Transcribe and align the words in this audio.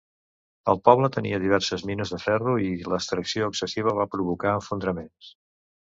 El 0.71 0.79
poble 0.87 1.09
tenia 1.17 1.39
diverses 1.43 1.83
mines 1.89 2.13
de 2.15 2.19
ferro 2.25 2.55
i 2.69 2.71
l'extracció 2.95 3.51
excessiva 3.53 3.97
va 4.01 4.11
provocar 4.17 4.59
esfondraments. 4.63 5.33